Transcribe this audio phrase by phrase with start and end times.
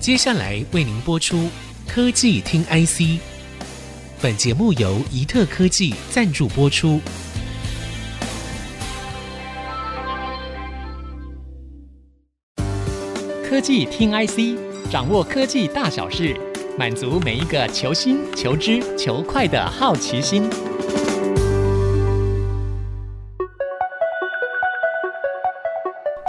[0.00, 1.50] 接下来为您播出
[1.86, 3.20] 科技听 IC，
[4.18, 6.98] 本节目由宜特科技赞助播出。
[13.46, 14.58] 科技听 IC，
[14.90, 16.34] 掌握科技大小事，
[16.78, 20.48] 满足每一个求新、求知、求快的好奇心。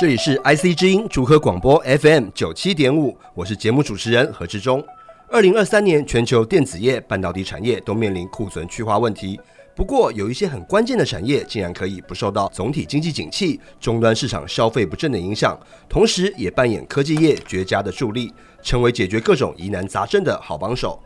[0.02, 4.84] 这里是 IC 之音竹科广播 FM 九七点五，我是节目主持人何志忠。
[5.30, 9.40] 二零二三年，全球电子业、半导体产业都面临库存去化问题。
[9.76, 15.56] 不过，有一些很关键的产业竟然可以不受到总体经济景气、终端市场消费不振的影响，
[15.88, 18.34] 同时也扮演科技业绝佳的助力，
[18.64, 21.00] 成为解决各种疑难杂症的好帮手。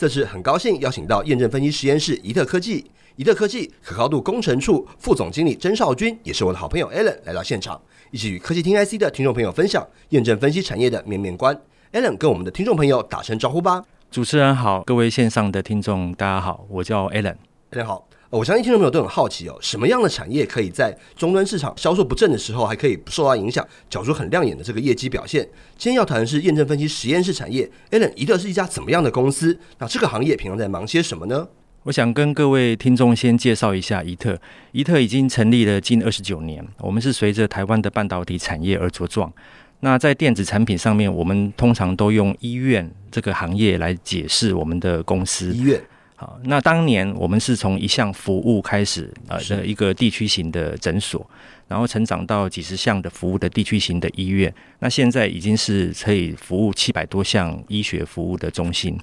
[0.00, 7.78] 这次很高兴邀请到验证分析实验室怡特科技、怡特科技可靠度工程处副总经理曾少军，也是我的好朋友 Allen 来到现场。
[8.10, 11.54] 一起与科技听 IC 的听众朋友分享验证分析产业的面面观。
[11.92, 13.84] Allen 跟我们的听众朋友打声招呼吧。
[14.10, 17.36] 主持人好，各位线上的听众大家好，我叫 Allen。
[17.72, 25.42] Alan 好，我相信听众朋友都很好奇哦，什么样的产业可以在终端市场销售不振的时候，还可以不受到影响，缴出很亮眼的这个业绩表现？
[25.76, 27.68] 今天要谈的是验证分析实验室产业。
[27.90, 29.58] ，Allen 宜特是一家怎么样的公司？
[29.78, 31.48] 那这个行业平常在忙些什么呢？
[31.82, 34.40] 我想跟各位听众先介绍一下宜特。
[34.70, 39.32] 宜特已经成立了近二十九年，我们是随着台湾的半导体产业而茁壮。
[39.80, 45.52] 那在电子产品上面，我们通常都用医院这个行业来解释我们的公司。
[45.52, 45.82] 医院。
[46.20, 51.26] 好，那当年我们是从一项服务开始，呃的一个地区型的诊所，
[51.66, 58.98] 然后成长到几十项的服务的地区型的医院，那现在已经是可以服务七百多项医学服务的中心。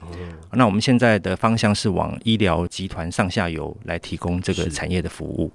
[0.52, 5.52] 那我们现在的方向是往医疗集团上下游来提供这个产业的服务。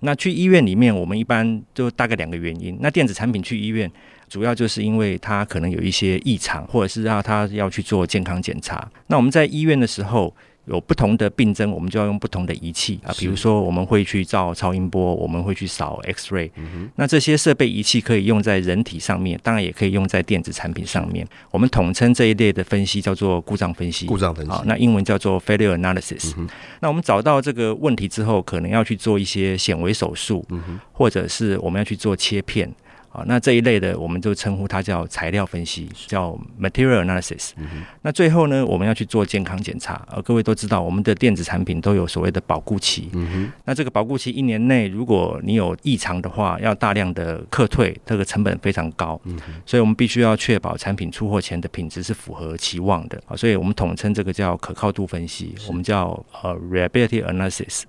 [0.00, 2.76] 那去医院里面，我们一般就大概两个原因。
[2.80, 3.88] 那电子产品去医院，
[4.28, 8.90] 主要就是因为它可能有一些异常，或者是让他要去做健康检查。
[9.06, 10.34] 那我们在医院的时候，
[10.68, 16.50] 有不同的病症，我们就要用不同的仪器啊，比如说我们会去照超音波，我们会去扫 X ray。
[16.56, 21.26] 嗯、那这些设备仪器可以用在人体上面，当然也可以用在电子产品上面。
[21.50, 24.06] 我们统称这一类的分析叫做故障分析。
[24.06, 26.34] 故障分析，那英文叫做 failure analysis。
[26.36, 26.48] 嗯、
[26.80, 32.70] 那我们找到这个问题之后，可能要去做一些显微手术，嗯、或者是我们要去做切片。
[33.18, 37.50] 啊，那这一类的，我们就称呼它叫材料分析，叫 material analysis。
[37.56, 40.06] 嗯、那最后呢，我们要去做健康检查。
[40.10, 43.10] 呃，各位都知道，我们的电子产品都有所谓的保固期。
[43.14, 49.20] 嗯、那这个保固期一年内，如果你有异常的话，要大量的客退，这个成本非常高。
[49.24, 49.36] 嗯、
[49.66, 53.20] 所以我们必须要确保产品出货前的品质是符合期望的。
[53.26, 57.82] 啊，所以我们统称这个叫可靠度分析，我们叫呃 reliability analysis。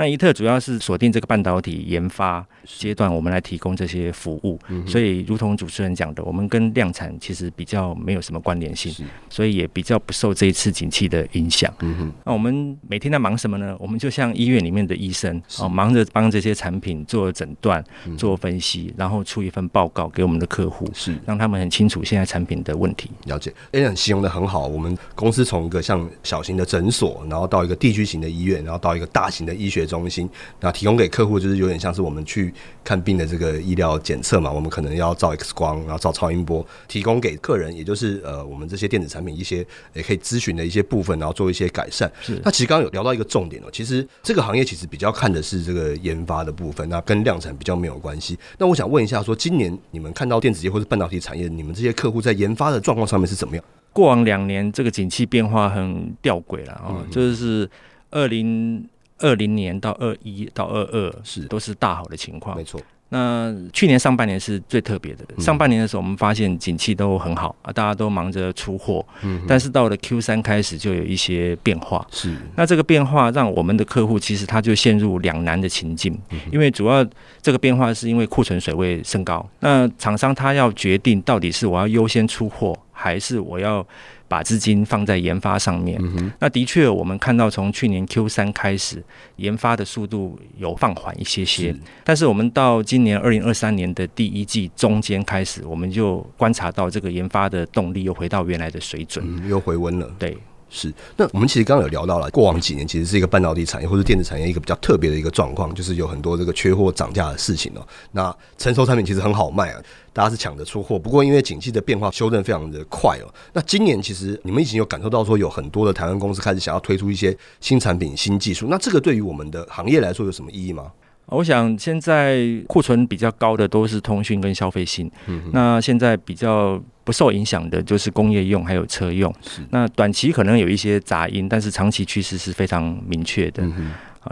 [0.00, 4.58] 嗯那伊特主要是锁定这个半导体研发阶段，我们来提供这些服务。
[4.86, 8.90] 所以，如同主持人讲的，我们跟量产其实比较没有什么关联性，
[9.28, 11.70] 所以也比较不受这一次景气的影响。
[11.80, 13.76] 嗯那我们每天在忙什么呢？
[13.78, 17.84] 我们就像医院里面的医生，哦，忙着帮这些产品做诊断、
[18.16, 23.10] 做分析，然后出一份报告给我们的客户，是让他们很清楚现在产品的问题。
[23.26, 24.66] 了解，Alan 形容的很好。
[24.66, 30.30] 我们公司从一个像小型的诊所，然后到一个地区型的医院，然后到一个大型的医学中心，
[30.60, 42.10] 那提供给客户就是有点像是我们去看病的这个医疗检测嘛，我们可能要照 X 光，然后照超音波，提供给客人，也就是呃我们这些电子产品一些也可以咨询的一些部分，然后做一些改善。
[42.20, 42.40] 是。
[42.44, 48.38] 那其实刚刚有聊到一个重点哦，其实这个行业其实比较看的是这个研发的部分，那跟量产比较没有关系。
[48.58, 53.64] 那我想问一下，说今年你们看到电子业或者半导体产业，你们这些客户在研发的状况上面是怎么样？
[53.92, 57.68] 过往两年这个景气变化很吊诡了啊，就是
[58.10, 58.86] 二零。
[59.20, 62.80] 二零年到二一到二二是都是大好的情况，没错。
[63.12, 72.36] 那去年上半年是最特别的，上半年的时候我们发现景气都很好啊，大家都忙着出货，嗯，但是到了 Q 三开始就有一些变化，是。
[72.54, 76.16] 那这个变化让我们的客户其实他就陷入两难的情境，
[76.52, 77.04] 因为主要
[77.42, 83.84] 这个变化是因为库存水位升高，那厂商他要决定到底是我要优先出货，还是我要。
[84.30, 89.02] 把资金放在研发上面，嗯、那的确，我们看到从去年 Q 三开始，
[89.36, 100.38] 研发的速度有放缓一些些，是，但是我们到今年二零二三年的第一季中间开始，我们就观察到这个研发的动力又回到原来的水准，嗯、又回温了，对。
[100.72, 107.84] 是，那我们其实刚刚有聊到了，过往几年其实是一个半导体产业或者电子产业一个比较特别的一个状况，就是有很多这个缺货涨价的事情哦。
[108.12, 109.82] 那成熟产品其实很好卖啊，
[110.12, 110.96] 大家是抢着出货。
[110.96, 118.68] 不过因为景气的变化修正非常的快哦，那今年其实你们已经有感受到说有很多的台湾公司开始想要推出一些新产品、新技术。
[118.70, 120.92] 那这个对于我们的行业来说有什么意义吗？
[121.30, 133.62] 我想现在库存比较高的都是通讯跟消费性，嗯，那现在比较不受影响的就是工业用还有车用，是那短期可能有一些杂音，但是长期趋势是非常明确的。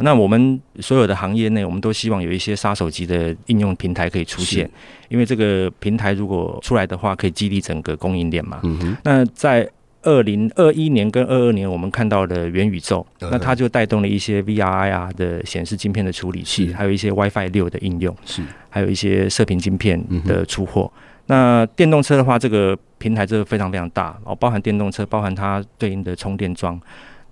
[0.00, 4.70] 那我们所有的行业内，我们都希望有一些杀手级的应用平台可以出现，
[5.08, 8.60] 因为这个平台如果出来的话，可以激励整个供应链嘛。
[8.64, 8.94] 嗯。
[9.02, 9.66] 那在
[10.08, 20.90] 二零二一年跟二二年，我们看到的元宇宙，那它就带动了一些 VR 的显示晶片的处理器，还有一些 WiFi 六的应用，是，还有一些射频晶片的出货。
[21.26, 26.80] 那电动车的话，这个平台这个非常非常大哦，包含电动车，包含它对应的充电桩。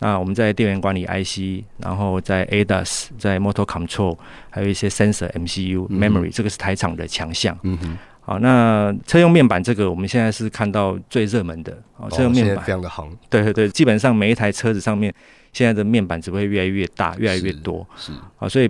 [0.00, 4.14] 那我们在电源管理 IC，然后在 ADAS，在 Motor Control，
[4.50, 7.58] 还有一些 Sensor、MCU、Memory，这个是台厂的强项。
[7.62, 7.98] 嗯哼。
[8.26, 11.80] 好，那车用面板这个，我们现在是看到最热门的。
[11.96, 13.16] 哦，车用面板非常的行。
[13.30, 15.14] 对对对，基本上每一台车子上面，
[15.52, 17.86] 现在的面板只会越来越大，越来越多。
[17.96, 18.10] 是。
[18.38, 18.68] 啊，所以。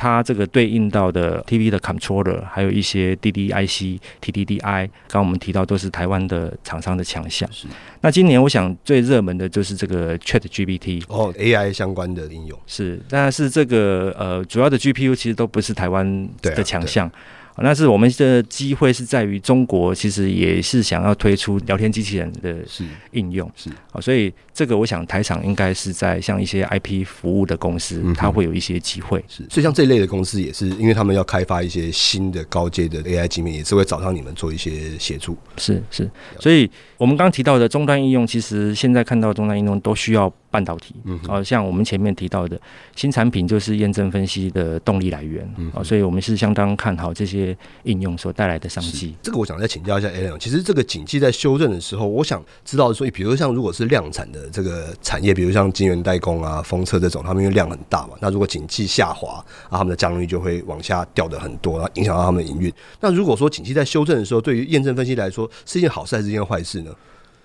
[0.00, 7.50] 它这个对应到的 TV 的 controller，还有一些 DDIC、TDDI，刚刚我们提到都是台湾的厂商的强项。
[7.50, 7.66] 是。
[8.00, 17.10] 那今年我想最热门的就是这个 ChatGPT 哦，AI 相关的应用是，但是这个呃主要的 GPU 其实都不是台湾的强项。
[17.62, 22.56] 那是我们的机会是在于中国，其实也是想要推出聊天机器人的
[23.12, 29.24] 应用，是啊，所以这个我想台厂应该是在像一些 IP 服务的公司，它会有一些机会。
[29.28, 35.36] 是，所以像这一类的公司也是，因为他们要开发一些新的高阶的 AI 界面，也是会找上你们做一些协助。
[35.56, 40.32] 是是，所以我们刚提到的终端应用，其实现在看到终端应用都需要。
[40.50, 42.58] 半导体，嗯，好像我们前面提到的
[42.96, 49.14] 新产品就是验证分析的动力来源，嗯，所以我们是相当看好这些应用所带来的商机。
[49.22, 62.72] 这个我想再请教一下 Alan，其实这个景气在修正的时候，我想知道说，比如像如果是量产的这个产业，比如像晶圆代工啊、风车这种，他们因为量很大嘛，那如果景气下滑啊，他们的降率就会往下掉的很多，然后影响到他们的营运。
[63.00, 66.90] 那如果说景气在修正的时候，对于验证分析来说，是一件好事还是一件坏事呢？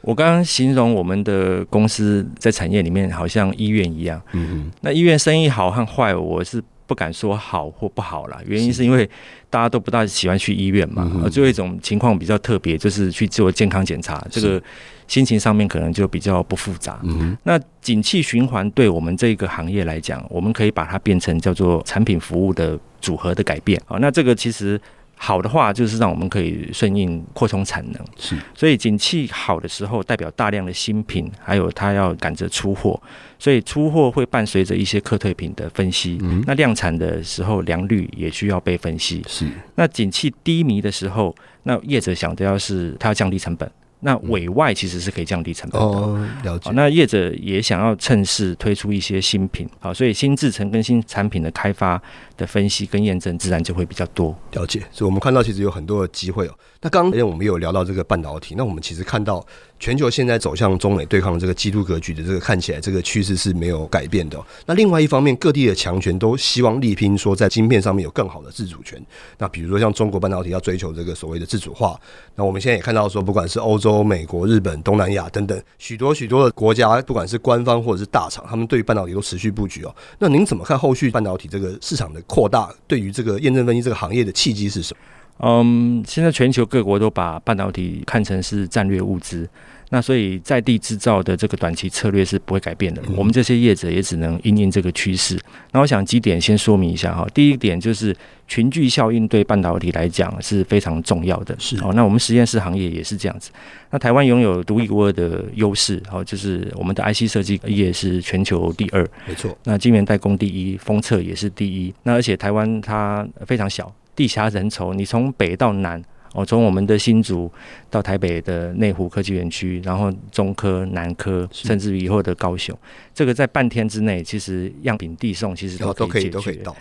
[0.04, 8.40] 我刚刚形容我们的公司在产业里面好像医院一样，嗯嗯，那医院生意好和坏，我是不敢说好或不好啦。
[8.46, 9.10] 原因是因为
[9.50, 14.62] 大家都不大喜欢去医院嘛，而就一种情况比较特别，就是去做健康检查，这个
[15.08, 17.00] 心情上面可能就比较不复杂。
[17.04, 23.82] 嗯，那景气循环对我们这个行业来讲，我们可以把它变成叫做产品服务的组合的改变。
[23.86, 24.80] 好，那这个其实。
[25.16, 28.06] 好的话，就是让我们可以顺应扩充产能。
[28.18, 33.02] 是，所以景气好的时候，代表大量的新品，还有它要赶着出货，
[33.40, 36.18] 所以出货会伴随着一些客退品的分析。
[36.22, 39.24] 嗯，那量产的时候，良率也需要被分析。
[39.28, 41.34] 是，那景气低迷的时候，
[41.64, 43.72] 那业者想的要是它要降低成本。
[44.04, 45.88] 那委外其实是可以降低成本的。
[45.88, 46.70] 哦，了解。
[46.72, 52.02] 那业者也想要趁势推出一些新品，好，所以新制成跟新产品的开发
[52.38, 54.38] 的分析跟验证，自然就会比较多。
[54.52, 56.54] 了解，所以我们看到其实有很多的机会哦。
[56.84, 59.44] 那刚刚我们有聊到这个半导体，那我们其实看到
[59.80, 64.38] 全球现在走向中美对抗这个基督格局的这个看起来这个趋势是没有改变的。
[64.66, 69.02] 那另外一方面，各地的强权都希望力拼说在晶片上面有更好的自主权。
[69.38, 71.98] 那比如说像中国半导体要追求这个所谓的自主化，
[72.36, 79.96] 那我们现在也看到说，不管是欧洲、美国、日本、东南亚等等许多许多的国家，不管是官方或者是大厂，他们对于半导体都持续布局哦。
[80.20, 85.00] 那您怎么看后续半导体这个市场的扩大，对于这个验证分析这个行业的契机是什么？
[85.40, 89.50] 嗯，现在全球各国都把半导体看成是战略物资，
[89.90, 93.02] 那所以在地制造的这个短期策略是不会改变的。
[93.08, 95.38] 嗯、我们这些业者也只能因应这个趋势。
[95.72, 97.28] 那我想几点先说明一下哈。
[97.34, 98.16] 第一点就是
[98.48, 101.54] 群聚效应对半导体来讲是非常重要的。
[101.60, 103.52] 是哦，那我们实验室行业也是这样子。
[103.90, 109.58] 那台湾拥有独一无二的优势，哦，就是我们的 IC 设计业是全球第二，没错。
[109.66, 111.94] 那晶圆代工第一，封测也是第一。
[112.04, 113.94] 那而且台湾它非常小。
[114.16, 116.02] 地狭人稠，你从北到南，
[116.34, 117.52] 哦，从我们的新竹
[117.90, 122.78] 到台北的内湖科技园区，然后中科、南科，甚至于以后的高雄，
[123.14, 126.76] 这个在半天之内，其实样品递送其实都可以解决，都可以到。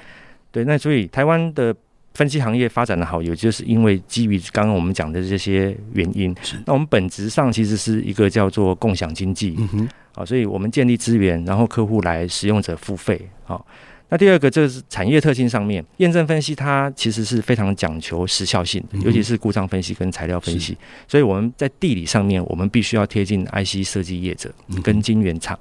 [0.51, 1.75] 对，那所以台湾的
[2.15, 6.35] 分析行业发展的好，也就是因为基于刚刚我们讲的这些原因。
[6.67, 13.67] 那我们本质上其实是一个叫做共享经济，嗯哼，好，所以我们建立资源，然后客户来，使用者付费，好。
[14.13, 20.77] 那第二个，就是产业特性上面，验证分析它其实是非常讲求时效性的，尤其是故障分析跟材料分析。
[21.09, 24.53] 所以我们在地理上面，我们必须要贴近 IC 设计业者
[24.83, 25.59] 跟晶圆厂。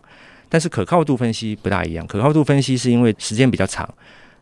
[0.50, 3.90] 但是可靠度分析不大一样，可靠度分析是因为时间比较长，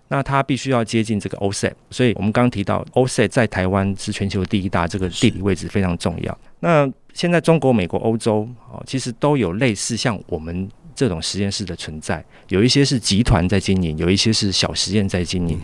[0.08, 1.74] 那它必须要接近这个 OSAT。
[1.92, 6.36] 所以我们刚刚提到 OSAT 在台湾是全球第一大，这个地理位置非常重要。
[6.62, 10.68] 那现在中国、美国、欧洲哦，其实都有类似像我们。
[11.00, 15.58] 这种实验室的存在，有一些是集团在经营，有一些是小实验在经营。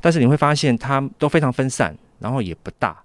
[0.00, 2.98] 但是你会发现它都非常分散，然后也不大。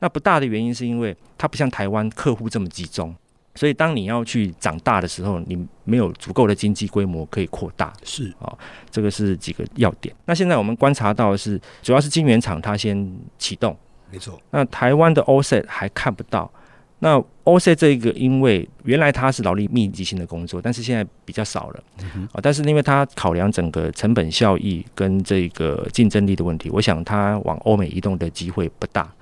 [0.00, 3.16] 那不大的原因是因为它不像台湾客户这么集中，
[3.54, 7.90] 所以当你要去长大的时候，你没有足够的经济规模可以扩大。
[8.04, 8.58] 是啊、哦，
[8.90, 10.14] 这个是几个要点。
[10.26, 13.74] 那现在我们观察到的是，主要是晶圆厂它先启动，
[14.10, 14.38] 没错。
[14.50, 16.52] 那台湾的 OSET 还看不到。
[17.04, 21.82] 那 OSAT 这个，因为原来它是劳力密集型的工作，但是现在比较少了
[22.30, 22.38] 啊。
[22.40, 29.12] 但是因为它考量整个成本效益跟这个竞争力的问题，我想它往欧美移动的机会不大。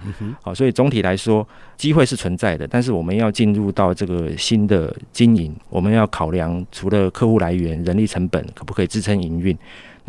[0.42, 1.46] 好，所以总体来说，
[1.78, 2.68] 机会是存在的。
[2.68, 9.56] 但是我们要进入到这个新的经营，我们要考量除了客户来源、人力成本，可不可以支撑营运？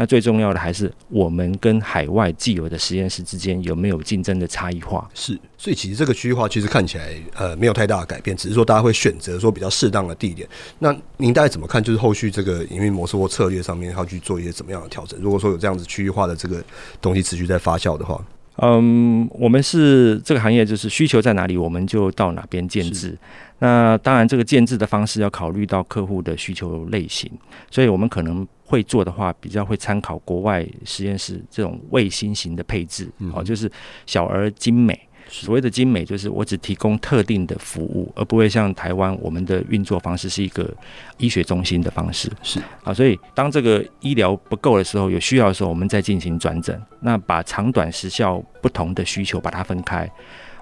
[0.02, 5.08] 那最重要的还是我们跟海外既有的实验室之间有没有竞争的差异化？
[5.14, 10.50] 是，所以其实这个区域化其实看起来呃没有太大的改变，只是说大家会选择说比较适当的地点。
[10.80, 11.84] 那您大概怎么看？
[11.84, 15.20] 就是后续这个营运模式或策略上面要去做一些怎么样的调整？
[15.22, 16.64] 如果说有这样子区域化的这个
[17.00, 18.20] 东西持续在发酵的话，
[18.58, 23.16] 嗯，我们是这个行业，就是需求在哪里，我们就到哪边建制。
[23.60, 27.32] 那当然，这个建制的方式要考虑到客户的需求类型，
[27.70, 28.48] 所以我们可能。
[28.72, 33.70] 会做的话，比较会参考国外实验室这种卫星型的配置，哦，就是
[34.06, 34.98] 小而精美。
[35.28, 40.70] 所谓的精美，就是我只提供特定的服务，而不会像台湾我们的运作方式是一个
[41.18, 42.30] 医学中心的方式。
[42.44, 46.82] 是啊，所以当这个医疗不够的时候，有需要的时候，我们再进行转诊。
[47.02, 50.10] 那把长短时效不同的需求把它分开。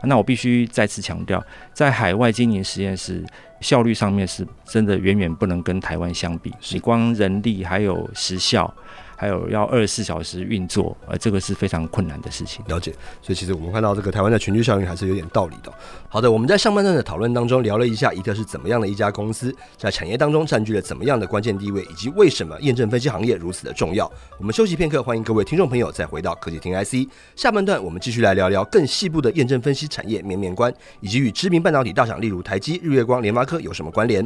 [0.03, 3.24] 那我必须再次强调，在海外经营实验室。
[3.62, 8.74] 效率上面是真的远远不能跟台湾相比，你光人力还有时效，
[9.19, 12.63] 还有要二十四小时运作，呃，这个是非常困难的事情。
[12.69, 15.69] 了解，所以其实我们看到这个台湾的群聚效应还是有点道理的。
[16.07, 24.09] 好的，我们在上半段的讨论当中聊了一下宜特是怎么样的一家公司，在产业当中占据了怎么样的关键地位，以及为什么验证分析行业如此的重要。
[24.38, 27.05] 我们休息片刻，欢迎各位听众朋友再回到科技听 IC。
[27.35, 34.25] 下半段我们继续来聊聊更细部的验证分析产业面面观，以及与知名半导体大厂例如台积、日月光、联发科有什么关联。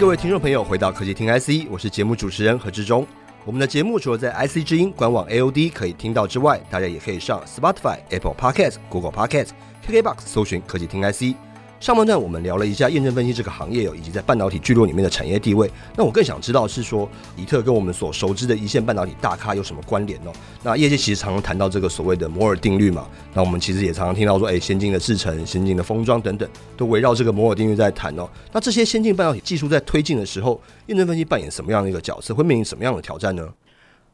[0.00, 3.06] 各位听众朋友，回到科技听 IC，我是节目主持人何志忠。
[3.44, 9.48] 我们的节目除了在 IC 之音官网 AOD 可以听到之外，大家也可以上 Spotify、Apple Podcast、Google Podcast、
[9.86, 11.36] KKBox 搜寻科技听 IC。
[11.80, 15.68] 上半段我们聊了一下验证分析这个行业，以及在半导体聚落里面的产业地位。
[15.96, 17.08] 那我更想知道是说，
[17.38, 20.32] 宜特跟我们所熟知的一线半导体大咖有什么关联哦？
[20.62, 23.08] 那业界其实常常谈到这个所谓的摩尔定律嘛。
[23.32, 26.46] 那我们其实也常常听到说，哎，先进的制程、先进的封装等等，
[26.76, 28.28] 都围绕这个摩尔定律在谈哦。
[28.52, 32.34] 那这些先进半导体技术在推进的时候，验证分析扮演什么样的一个角色？
[32.34, 33.48] 会面临什么样的挑战呢？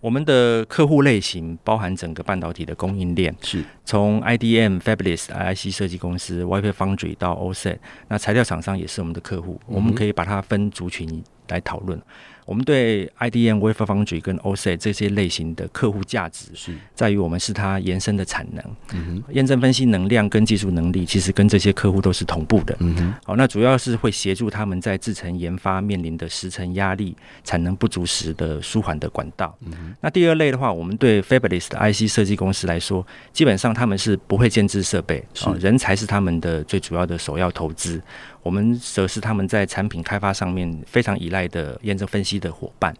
[0.07, 3.65] 我们的客户类型包含整个半导体的供应链，是。
[3.85, 12.01] 从 IDM、Fabless、IC 设计公司、WiFi Foundry 到 OSAT，那材料厂商也是我们的客户，我们可以把它分族群来讨论。
[12.47, 19.25] 我们对 IDM、Wafer Foundry 跟 OSAT 这些类型的客户价值，是在于我们是它延伸的产能。
[19.33, 22.79] 验证分析能量跟技术能力，其实跟这些客户都是同步的。
[23.25, 29.53] 好，那主要是会协助他们在制程研发面临的时程压力、产能不足时的舒缓的管道。
[30.01, 38.01] 那第二类的话，我们对 Fabless 的 IC 设计公司来说，基本上他们是不会建置设备，啊，人才是他们的最主要的首要投资。
[38.47, 42.95] 我们则是他们在产品开发上面非常依赖的验证分析的伙伴，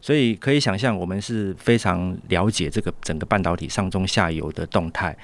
[0.00, 5.16] 所以可以想象，我们是非常了解这个整个半导体上中下游的动态，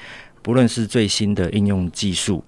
[0.43, 2.43] 不论是最新的应用技术。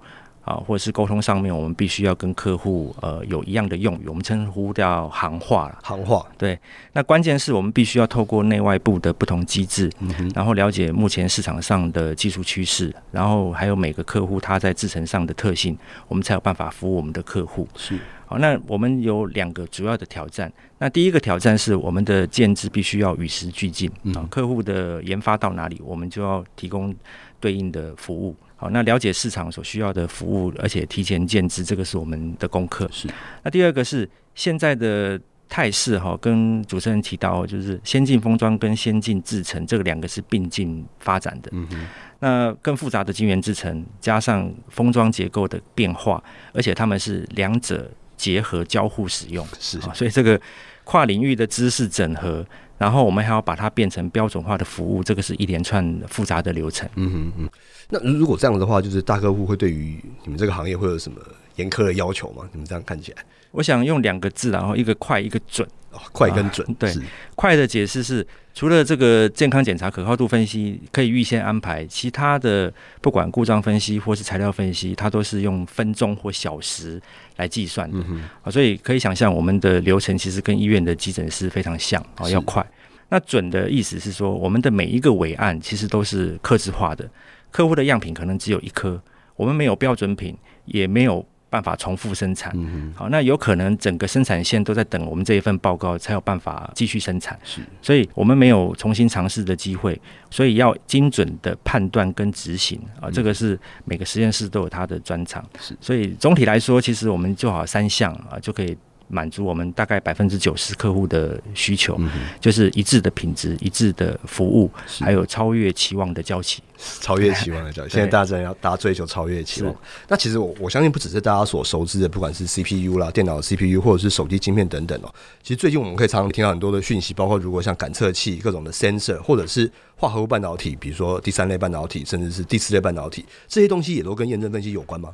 [0.44, 5.78] 啊，或者是沟通上面，我们必须要跟客户呃有一样的用语，我们称呼叫行话了。
[5.82, 6.58] 行话，对。
[6.92, 17.68] 那关键是我们必须要透过内外部的不同机制，嗯，然后了解目前市场上的技术趋势，然后还有每个客户他在制程上的特性，我们才有办法服务我们的客户。
[17.76, 17.98] 是。
[18.26, 20.50] 好，那我们有两个主要的挑战。
[20.78, 26.92] 那第一个挑战是我们的建制必须要与时俱进啊，客户的研发到哪里，我们就要提供
[27.38, 28.34] 对应的服务。
[28.62, 32.88] 好，那了解市场所需要的服务，而且提前建知，这个是我们的功课。
[32.92, 33.08] 是。
[33.42, 41.50] 那第二个是现在的态势哈，跟主持人提到，就是先进封装跟先进制程这个两个是并进发展的。
[41.52, 41.86] 嗯哼。
[42.20, 49.44] 那更复杂的晶圆制程加上封装结构的变化，而且他们是两者结合交互使用。
[49.58, 49.80] 是。
[49.92, 50.40] 所以这个
[50.84, 52.46] 跨领域的知识整合。
[52.82, 56.88] 然后我们还要把它变成标准化的服务，这个是一连串复杂的流程。
[56.96, 57.50] 嗯嗯嗯。
[57.88, 61.20] 那如果这样的话，就是大客户会对于你们这个行业会有什么
[61.54, 62.42] 严苛的要求吗？
[62.50, 65.64] 你们这样看起来，我想用两个字，然后一个快，一个准。
[65.92, 66.90] 哦、快跟准，啊、对，
[67.34, 77.00] 快的解释是，除了这个健康检查、可靠度分析可以预先安排，其他的不管故障分析或是材料分析，它都是用分钟或小时
[77.36, 77.98] 来计算的。
[78.08, 82.64] 嗯、啊，所以可以想象，我们的流程其实跟医院的急诊室非常像啊，要快。
[83.08, 87.08] 那准的意思是说，我们的每一个尾案其实都是客制化的，
[87.50, 89.02] 客户的样品可能只有一颗，
[89.36, 91.26] 我们没有标准品，也没有。
[91.52, 97.38] 办法重复生产，嗯好，那有可能整个生产线都在等我们这一份报告，才有办法继续生产。
[97.44, 105.44] 是，所以我们没有重新尝试的机会，所以要精准的判断跟执行啊，这个是每个实验室都有它的专长。
[105.60, 108.74] 是，所以总体来说，其实我们做好三项啊，就可以。
[109.12, 116.62] 满足我们大概百分之九十客户的需求，嗯，就是一致的品质、一致的服务，还有超越期望的交期。
[117.00, 119.72] 超越期望的交期，现在大家真的要大家追求超越期望。
[120.08, 125.14] 那其实我我相信，不只是大家所熟知的，不管是 CPU 啦、电脑 CPU，或者是手机晶片等等哦。
[125.42, 135.10] 其实最近我们可以常常听到很多的讯息，包括如果像感测器、各种的 sensor，或者是化合物半导体，比如说第三类半导体，甚至是第四类半导体，这些东西也都跟验证分析有关吗？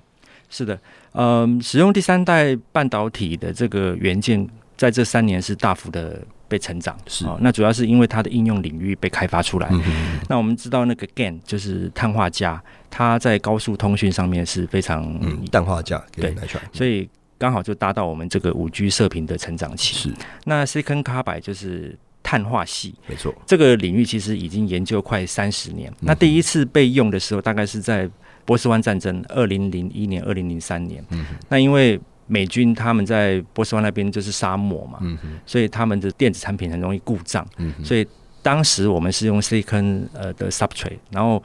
[0.48, 0.78] 是的，
[1.12, 6.96] 嗯，使用第三代半导体的这个元件，在这三年是大幅的被成长。
[7.06, 9.68] 是，哦，那主要是因为它的应用领域被开发出来。
[9.70, 16.34] 嗯嗯，那我们知道那个 GaN 就是碳化镓，它在高速通讯上面是非常嗯，氮化镓对，
[16.72, 19.94] 所以刚好就搭到我们这个五 G 射频的成长期。
[19.94, 20.14] 是，
[20.44, 26.06] 那 Silicon Carbide 就是碳化系，没错，这个领域其实已经研究快三十年，嗯。
[26.06, 28.08] 那第一次被用的时候，大概是在
[28.48, 38.06] 波斯湾战争，二零零一年、二零零三年，嗯，那因为美军他们在波斯湾那边就是沙漠嘛，嗯，所以他们的电子产品很容易故障，嗯，所以
[38.40, 41.42] 当时我们是用 silicon 呃的 substrate，然后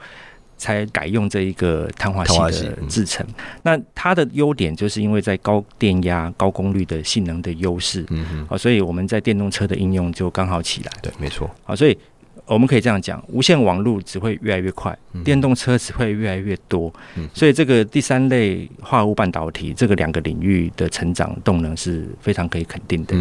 [0.56, 3.34] 才改用这一个碳化矽的制成，嗯。
[3.64, 11.98] 那它的优点就是因为在高电压、高功率的性能的优势，嗯哼，啊，所以我们在电动车的应用就刚好起来，对，没错，啊，所以。
[12.46, 16.92] 我们可以这样讲，无线网络只会越来越快，电动车只会越来越多，
[17.32, 23.16] 所以这个第三类化合物半导体这个两个领域的成长动能是非常可以肯定的。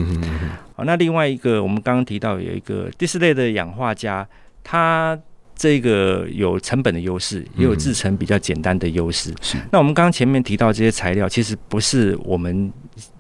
[0.75, 4.25] 好，那另外一个我们刚刚提到有一个第四类的氧化镓，
[4.64, 5.18] 它
[5.55, 9.33] 这个有成本的优势，也有制成比较简单的优势。
[9.72, 12.72] 那我们刚刚前面提到这些材料，其实不是我们。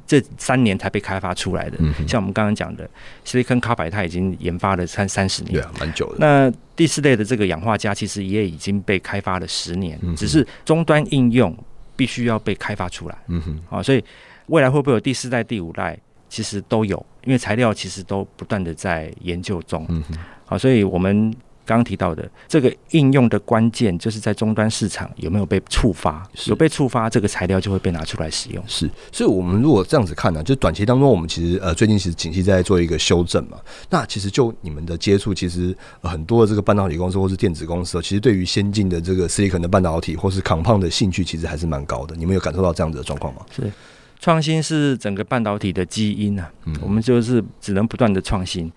[0.05, 2.89] 这三年才被开发出来的，嗯、像我们刚刚讲的
[3.25, 6.17] ，Silicon Carbide 它已经研发了三三十年，对啊，蛮久的。
[6.19, 11.57] 那第四类的这个氧化镓，其实也已经被开发了十年，嗯，只是终端应用
[11.95, 13.17] 必须要被开发出来。
[13.27, 14.03] 嗯哼，啊，所以
[14.47, 19.85] 未来会不会有第四代、第五代，其实都有，因为材料其实都不断的在研究中。
[19.89, 21.33] 嗯哼，好，所以我们。
[21.65, 28.63] 刚刚提到的这个应用的关键，就是在终端市场有没有被触发，有被触发，这个材料就会被拿出来使用。
[28.67, 33.57] 是，所以我们如果这样子看呢、啊，就短期当中，我们其实呃最近其实景气在做一个修正嘛。
[33.89, 42.15] 那其实就你们的接触，其实很多的这个半导体公司或是电子公司，其实对于先进的这个 Silicon 的半导体或是 Compound 的兴趣，其实还是蛮高的。
[42.15, 43.41] 你们有感受到这样子的状况吗？
[43.55, 43.71] 是，
[44.19, 46.51] 创新是整个半导体的基因啊。
[46.65, 48.71] 嗯，我们就是只能不断的创新。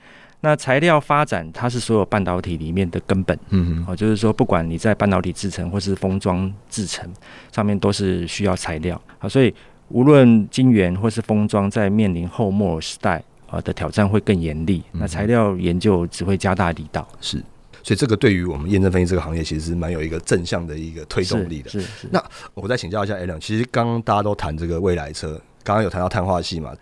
[0.46, 3.36] 那材料发展，它是所有半导体里面的根本。
[3.48, 7.04] 嗯嗯，哦，就是说，不管你在半导体制成或是封装制成
[7.50, 9.00] 上面，都是需要材料。
[9.18, 9.52] 啊，所以
[9.88, 14.80] 无论晶圆或是封装，在面临后摩尔时代啊的挑战会更严厉。
[14.92, 17.04] 那材料研究只会加大力道。
[17.20, 17.42] 是，
[17.82, 21.68] 所以这个对于我们验证分析这个行业，其实蛮有一个正向的一个推动力的。
[21.68, 22.08] 是是，是。
[22.12, 26.72] 那我再请教一下 Alan，其实刚刚大家都谈这个未来车，刚刚有谈到碳化系嘛？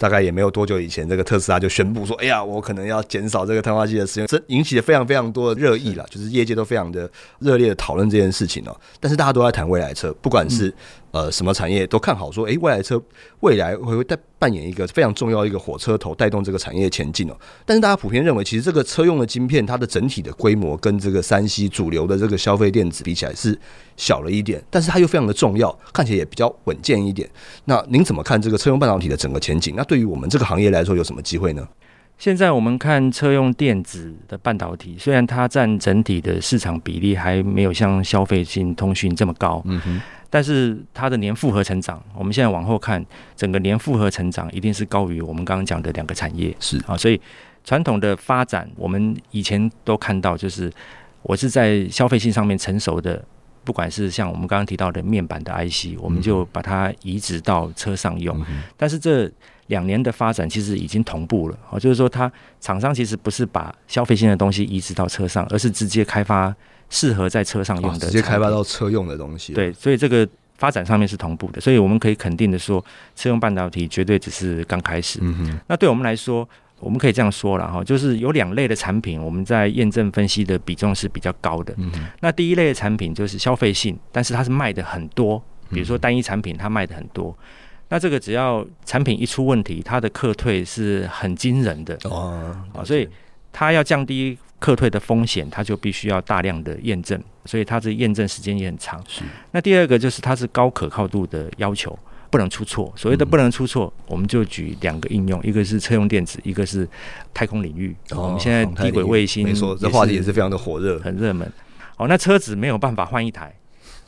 [0.00, 7.08] 大概也没有多久以前，这个特斯拉就宣布说：“哎呀，我可能要减少这个碳化剂的使用。”这引起了非常非常多的热议了，就是业界都非常的
[7.40, 8.74] 热烈的讨论这件事情哦。
[8.98, 10.72] 但是大家都在谈未来车，不管是、
[11.12, 13.02] 呃，什么产业都看好，说，诶、未来车
[13.40, 17.36] 未来会会带扮演一个非常重要一个火车头，带动这个产业前进哦。
[17.66, 23.58] 但是大家普遍认为，其实这个车用的晶片，它的整体的规模跟这个三 C 主流的这个消费电子比起来是
[23.96, 27.28] 小了一点，但是它又非常的重要，看起来也比较稳健一点。
[27.64, 29.74] 那您怎么看这个车用半导体的整个前景？
[29.76, 31.66] 那对于我们这个行业来说，有什么机会呢？
[32.20, 40.00] 现在我们看车用电子的半导体，虽然它占整体的市场比例还没有像消费性通讯这么高，嗯哼。
[40.28, 43.02] 但是它的年复合成长，我们现在往后看，
[43.34, 47.18] 整个年复合成长一定是高于我们刚刚讲的两个产业，是啊，所以
[47.64, 50.70] 传统的发展，我们以前都看到，就是
[51.22, 53.24] 我是在消费性上面成熟的，
[53.64, 58.40] 不管是像我们刚刚提到的面板的 IC，我们就把它移植到车上用。
[58.76, 59.30] 但是这
[59.66, 66.54] 两年的发展其实已经同步了，哦，就是说它厂商其实不是把消费性的东西移植到车上，而是直接开发。
[66.92, 69.52] 适合在车上用的，直接开发到车用的东西。
[69.52, 75.20] 对，所以这个发展上面是同步的，所以我们可以肯定的说，车用半导体绝对只是刚开始。
[75.68, 76.48] 那对我们来说，
[76.80, 81.74] 我们可以这样说了哈，就是有两类的产品，我们在验证分析的比重是比较高的。
[81.76, 87.36] 嗯，那第一类的产品就是消费性，但是它是卖的很多，比如说单一产品它卖的很多。
[87.88, 93.08] 那这个只要产品一出问题，它的客退是很惊人的哦，啊，所以
[93.52, 99.02] 它要降低客退的风险，它就必须要大量的验证，所以它的验证时间也很长。
[99.08, 99.22] 是。
[99.50, 101.98] 那第二个就是它是高可靠度的要求，
[102.30, 102.92] 不能出错。
[102.96, 106.88] 所谓的不能出错，我们就举两个应用，一个是车用电子，一个是
[107.34, 107.94] 太空领域。
[108.10, 111.50] 我们现在低轨卫星，没错，这话题也是非常的火热，很热门。
[111.96, 113.52] 哦，那车子没有办法换一台。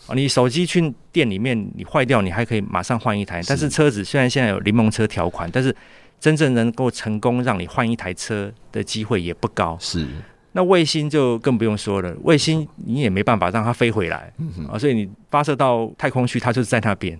[0.06, 3.40] 哦，你手机去店里面，你坏掉，你还可以马上换一台。
[3.46, 5.74] 但是车子虽然现在有柠檬车条款，但是
[6.18, 9.76] 真正能够成功让你换一台车的机会也不高。
[9.80, 10.06] 是，
[10.52, 14.32] 那卫星就更不用说了，卫星你也没办法让它飞回来
[14.68, 17.18] 啊，所以你发射到太空去，它就是在那边。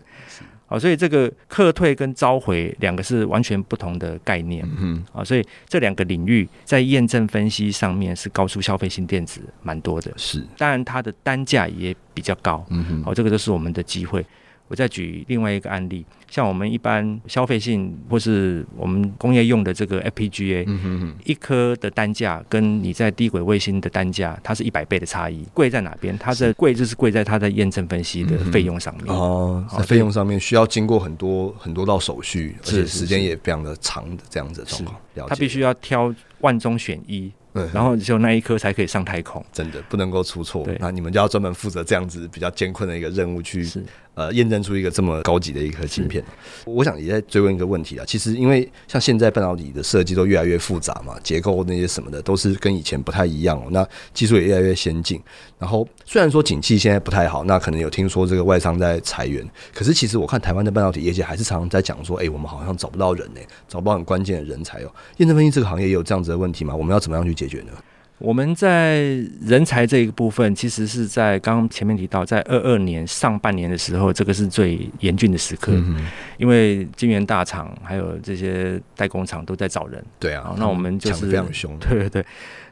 [0.73, 4.67] 啊，所以这个客退跟召回两个是完全不同的概念。
[4.79, 10.11] 嗯，啊，所以这两个领域在验证分析上面是高出消费性电子蛮多的。
[10.17, 12.65] 是，当然它的单价也比较高。
[12.71, 14.25] 嗯哼，好，这个就是我们的机会。
[14.73, 25.45] 我再举另外一个案例，像我们一般消费性或是我们工业用的这个 FPGA，嗯哼哼，一颗的单价跟你在低轨卫星的单价，它是一百倍的差异。
[25.53, 26.17] 贵在哪边？
[26.17, 29.15] 它的贵就是贵在它的验证分析的费用上面。
[29.15, 34.99] 哦，在费用上面需要经过很多很多道手续，而且时间也非常的长的这样子的状况。
[35.29, 37.31] 它必须要挑万中选一。
[37.55, 40.67] 对，然后只有那一颗才可以上太空，真的不能够出错。
[40.79, 43.69] 那你们就要专门负责这样子比较艰困的一个任务，去
[44.15, 46.23] 呃验证出一个这么高级的一颗芯片。
[46.65, 53.69] 我想也在追问一个问题啊，其实因为像现在半导体的设计都越来越复杂嘛，结构那些什么的都是跟以前不太一样哦。
[53.71, 55.21] 那技术也越来越先进。
[55.59, 64.93] 然后虽然说景气现在不太好，那可能有听说这个外商在裁员，可是其实我看台湾的半导体业界还是常常在讲说，哎，我们好像找不到人呢，找不到很关键的人才哦。
[65.19, 66.75] 验证分析这个行业也有这样子的问题吗？
[66.75, 67.73] 我们要怎么样去解决呢？
[68.23, 69.01] 我们在
[69.41, 76.07] 人才这一个部分，其实是在刚刚前面提到，在二二年上半年的时候，这个是最严峻的时刻，嗯、
[76.39, 80.03] 因为晶圆大厂还有这些代工厂都在找人。
[80.21, 81.77] 对啊，那我们就是非常凶。
[81.81, 82.27] 对对对。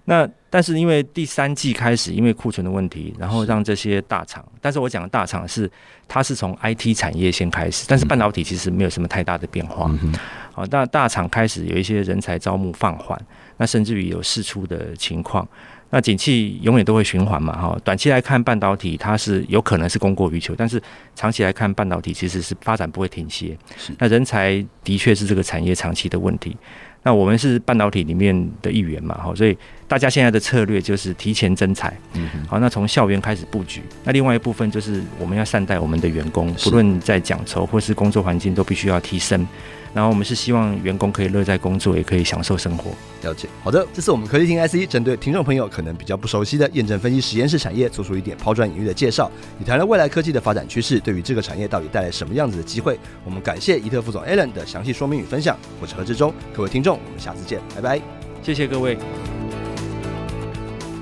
[0.05, 5.71] 那但是因为第三季开始，因为库存的问题，然后让这些大厂，但是我讲的大厂是，
[6.09, 9.89] 它是从 IT 产业先开始，但是半导体其实没有什么太大的变化。
[10.03, 10.13] 嗯、
[10.53, 13.21] 好，那大厂开始有一些人才招募放缓。
[13.57, 15.47] 那甚至于有释出的情况，
[15.91, 17.79] 那景气永远都会循环嘛，哈。
[17.85, 20.83] 短期来看，半导体它是有可能是供过于求，但是
[21.15, 23.55] 长期来看，半导体其实是发展不会停歇。
[23.77, 26.57] 是，那人才的确是这个产业长期的问题。
[27.03, 29.57] 那我们是半导体里面的一员嘛，哈，所以
[29.91, 31.93] 大家现在的策略就是提前增财。
[32.13, 33.83] 嗯，好，那从校园开始布局。
[34.05, 39.45] 那另外一部分就是我们要善待我们的员工，不论在讲酬或是工作环境，都必须要提升。
[39.93, 42.93] 然后我们是希望员工可以乐在工作，也可以享受生活。
[43.23, 52.97] 了解，好的，这是我们科技厅 IC 针对听众朋友可能比较不熟悉的验证分析实验室产业，做出一点抛砖引玉的介绍，也谈了未来科技的发展趋势，对于这个产业到底带来什么样子的机会。
[53.25, 55.59] 我们感谢伊特副总 Alan 的详细说明与分享。
[55.81, 58.01] 我是何志忠，各位听众，我们下次见，拜拜，
[58.45, 58.97] 谢谢各位。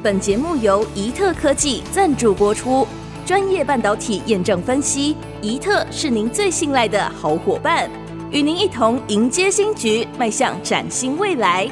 [0.01, 2.87] 本节目由宜特科技赞助播出，
[3.27, 7.91] 专业半导体验证分析，宜特是您最信赖的好伙伴。
[8.31, 11.69] 与您一同迎接新局，迈向崭新未来。